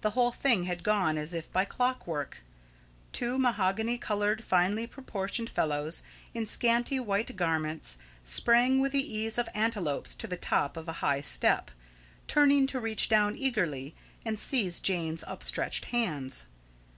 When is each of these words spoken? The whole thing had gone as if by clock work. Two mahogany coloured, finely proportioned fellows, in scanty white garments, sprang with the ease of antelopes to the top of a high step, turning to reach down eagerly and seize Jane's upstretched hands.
The 0.00 0.10
whole 0.10 0.32
thing 0.32 0.64
had 0.64 0.82
gone 0.82 1.16
as 1.16 1.32
if 1.32 1.52
by 1.52 1.64
clock 1.64 2.04
work. 2.04 2.38
Two 3.12 3.38
mahogany 3.38 3.96
coloured, 3.96 4.42
finely 4.42 4.88
proportioned 4.88 5.48
fellows, 5.50 6.02
in 6.34 6.46
scanty 6.46 6.98
white 6.98 7.36
garments, 7.36 7.96
sprang 8.24 8.80
with 8.80 8.90
the 8.90 9.16
ease 9.16 9.38
of 9.38 9.48
antelopes 9.54 10.16
to 10.16 10.26
the 10.26 10.36
top 10.36 10.76
of 10.76 10.88
a 10.88 10.94
high 10.98 11.20
step, 11.22 11.70
turning 12.26 12.66
to 12.66 12.80
reach 12.80 13.08
down 13.08 13.36
eagerly 13.36 13.94
and 14.24 14.40
seize 14.40 14.80
Jane's 14.80 15.22
upstretched 15.28 15.84
hands. 15.84 16.46